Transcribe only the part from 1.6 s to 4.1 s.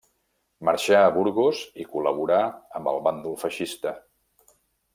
i col·laborà amb el bàndol feixista.